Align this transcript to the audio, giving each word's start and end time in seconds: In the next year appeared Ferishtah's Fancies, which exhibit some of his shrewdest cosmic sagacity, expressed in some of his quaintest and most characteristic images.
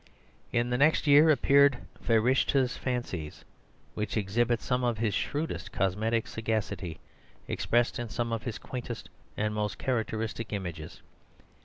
In 0.51 0.71
the 0.71 0.79
next 0.79 1.05
year 1.05 1.29
appeared 1.29 1.77
Ferishtah's 2.03 2.75
Fancies, 2.75 3.45
which 3.93 4.17
exhibit 4.17 4.59
some 4.59 4.83
of 4.83 4.97
his 4.97 5.13
shrewdest 5.13 5.71
cosmic 5.71 6.25
sagacity, 6.25 6.99
expressed 7.47 7.99
in 7.99 8.09
some 8.09 8.33
of 8.33 8.41
his 8.41 8.57
quaintest 8.57 9.11
and 9.37 9.53
most 9.53 9.77
characteristic 9.77 10.53
images. 10.53 11.03